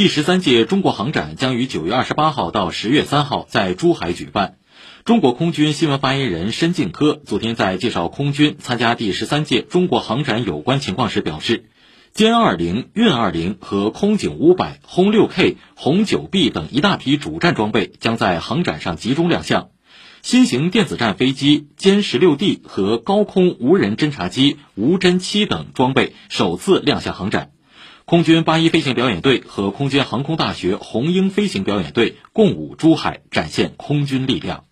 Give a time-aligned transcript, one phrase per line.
[0.00, 4.56] 第十三届中国航展将于九月二十八号到十月三号在珠海举办。
[5.04, 11.66] 中国空军新闻发言人申敬科昨天在介绍空军参加第十三届中国航展有关情况时表示，
[12.14, 19.68] 歼二零、运二零和空警五百、轰六 K、轰九 B 等一大批主战装备将在航展上集中亮相。
[20.22, 27.50] 新型电子战飞机歼十六 D 和高空无人侦察机无侦七等装备首次亮相航展。
[28.10, 34.64] 空军八一飞行表演队和空军航空大学红鹰飞行表演队共舞珠海，展现空军力量。